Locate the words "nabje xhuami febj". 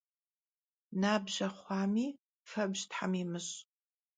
1.03-2.79